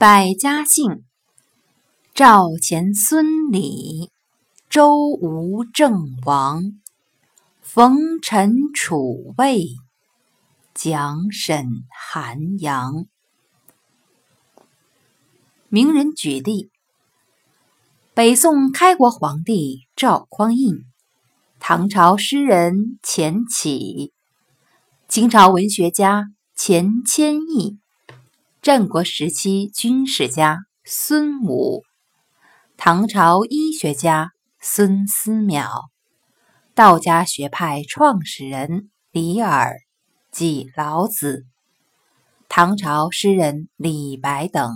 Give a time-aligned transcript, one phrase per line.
[0.00, 1.02] 百家姓：
[2.14, 4.12] 赵钱孙李。
[4.70, 6.62] 周吴郑王。
[7.60, 9.64] 冯陈楚卫。
[10.72, 13.06] 蒋沈韩杨。
[15.68, 16.70] 名人举例：
[18.14, 20.84] 北宋开国皇帝赵匡胤，
[21.58, 24.12] 唐朝诗人钱起，
[25.08, 27.80] 清朝文学家钱谦益。
[28.60, 31.84] 战国时期军事家孙武，
[32.76, 35.84] 唐朝医学家孙思邈，
[36.74, 39.76] 道家学派创始人李耳
[40.32, 41.46] 即老子，
[42.48, 44.72] 唐朝诗人李白等。